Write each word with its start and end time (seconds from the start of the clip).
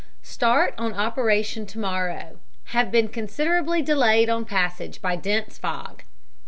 Start 0.23 0.73
on 0.79 0.95
operation 0.95 1.67
to 1.67 1.77
morrow. 1.77 2.39
Have 2.73 2.91
been 2.91 3.07
considerably 3.07 3.83
delayed 3.83 4.29
on 4.31 4.45
passage 4.45 4.99
by 4.99 5.15
dense 5.15 5.59
fog. 5.59 6.01